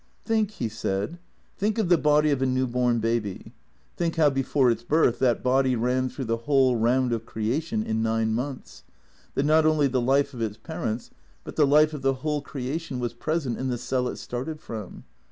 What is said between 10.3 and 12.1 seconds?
of its parents, but the life of